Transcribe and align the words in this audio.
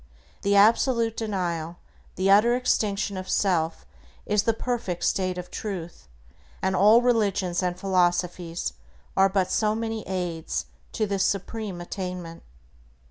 The 0.41 0.55
absolute 0.55 1.15
denial, 1.15 1.77
the 2.15 2.31
utter 2.31 2.55
extinction, 2.55 3.17
of 3.17 3.29
self 3.29 3.85
is 4.25 4.41
the 4.41 4.53
perfect 4.55 5.03
state 5.03 5.37
of 5.37 5.51
Truth, 5.51 6.07
and 6.59 6.75
all 6.75 7.03
religions 7.03 7.61
and 7.61 7.79
philosophies 7.79 8.73
are 9.15 9.29
but 9.29 9.51
so 9.51 9.75
many 9.75 10.01
aids 10.07 10.65
to 10.93 11.05
this 11.05 11.23
supreme 11.23 11.79
attainment. 11.81 12.41